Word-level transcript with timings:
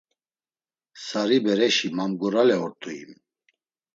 Sari 1.05 1.37
bereşi 1.45 1.87
mamgurale 1.97 2.57
ort̆u 2.63 2.89
him. 2.97 3.11